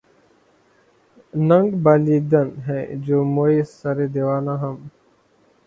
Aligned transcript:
ننگ 1.47 1.69
بالیدن 1.83 2.47
ہیں 2.65 2.85
جوں 3.03 3.23
موئے 3.33 3.59
سرِ 3.77 3.97
دیوانہ 4.13 4.53
ہم 4.61 4.75